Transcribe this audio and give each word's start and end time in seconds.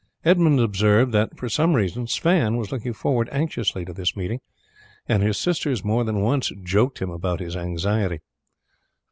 Edmund 0.25 0.59
observed 0.59 1.11
that 1.11 1.37
for 1.37 1.47
some 1.47 1.75
reason 1.75 2.07
Sweyn 2.07 2.57
was 2.57 2.71
looking 2.71 2.91
forward 2.91 3.29
anxiously 3.31 3.85
to 3.85 3.93
this 3.93 4.15
meeting, 4.15 4.39
and 5.07 5.21
his 5.21 5.37
sisters 5.37 5.83
more 5.83 6.03
than 6.03 6.21
once 6.21 6.51
joked 6.63 6.97
him 7.03 7.11
about 7.11 7.39
his 7.39 7.55
anxiety. 7.55 8.17